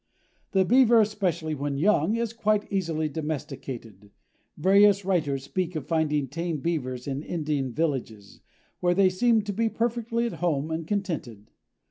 [0.53, 4.09] The Beaver, especially when young, is quite easily domesticated.
[4.57, 8.39] Various writers speak of finding tame Beavers in Indian villages,
[8.79, 11.51] where they seemed to be perfectly at home and contented.